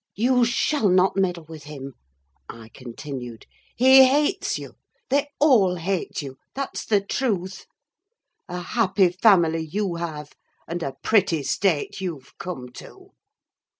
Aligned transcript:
"You 0.15 0.45
shall 0.45 0.89
not 0.89 1.15
meddle 1.15 1.43
with 1.47 1.65
him!" 1.65 1.93
I 2.49 2.69
continued. 2.73 3.45
"He 3.75 4.05
hates 4.07 4.57
you—they 4.57 5.29
all 5.39 5.75
hate 5.75 6.23
you—that's 6.23 6.85
the 6.85 7.01
truth! 7.01 7.67
A 8.49 8.61
happy 8.61 9.11
family 9.11 9.61
you 9.63 9.97
have; 9.97 10.33
and 10.67 10.81
a 10.81 10.95
pretty 11.03 11.43
state 11.43 12.01
you're 12.01 12.21
come 12.39 12.69
to!" 12.81 13.11